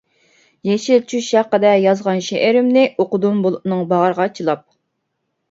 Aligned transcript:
يېشىل 0.69 1.03
چۈش 1.11 1.27
ھەققىدە 1.39 1.73
يازغان 1.83 2.23
شېئىرىمنى، 2.29 2.87
ئوقۇدۇم 2.97 3.45
بۇلۇتنىڭ 3.45 3.87
باغرىغا 3.93 4.29
چىلاپ. 4.41 4.67